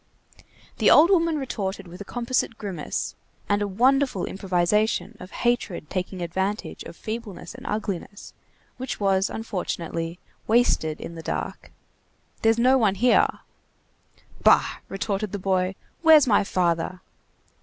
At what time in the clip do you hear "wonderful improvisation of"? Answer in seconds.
3.67-5.29